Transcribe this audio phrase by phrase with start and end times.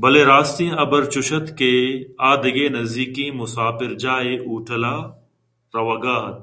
[0.00, 1.72] بلئے راستیں حبر چوش اَت کہ
[2.30, 5.12] آدگہ نزّیکیں مسافر جاہ ئے ءِ ہوٹل ءَ
[5.74, 6.42] روگ ءَ اَت